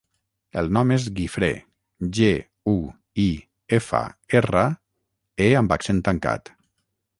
El 0.59 0.69
nom 0.77 0.93
és 0.95 1.03
Guifré: 1.19 1.49
ge, 2.19 2.31
u, 2.73 2.73
i, 3.25 3.27
efa, 3.81 4.01
erra, 4.43 4.67
e 5.49 5.53
amb 5.63 5.79
accent 5.79 6.05
tancat. 6.11 6.55